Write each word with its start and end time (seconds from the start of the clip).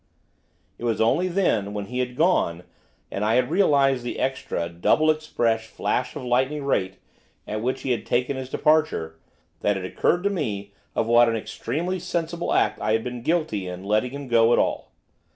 It 0.79 0.83
was 0.83 0.99
only 0.99 1.27
then, 1.27 1.75
when 1.75 1.85
he 1.85 1.99
had 1.99 2.15
gone, 2.15 2.63
and 3.11 3.23
I 3.23 3.35
had 3.35 3.51
realised 3.51 4.03
the 4.03 4.17
extra 4.19 4.67
double 4.67 5.11
express 5.11 5.67
flash 5.67 6.15
of 6.15 6.23
lightning 6.23 6.63
rate 6.63 6.97
at 7.45 7.61
which 7.61 7.83
he 7.83 7.91
had 7.91 8.03
taken 8.03 8.35
his 8.35 8.49
departure 8.49 9.19
that 9.59 9.77
it 9.77 9.85
occurred 9.85 10.23
to 10.23 10.31
me 10.31 10.73
of 10.95 11.05
what 11.05 11.29
an 11.29 11.35
extremely 11.35 11.99
sensible 11.99 12.51
act 12.51 12.79
I 12.81 12.93
had 12.93 13.03
been 13.03 13.21
guilty 13.21 13.67
in 13.67 13.83
letting 13.83 14.09
him 14.09 14.27
go 14.27 14.51
at 14.53 14.57
all. 14.57 14.91